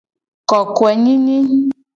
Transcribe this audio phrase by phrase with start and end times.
[0.49, 1.37] Kokoenyinyi.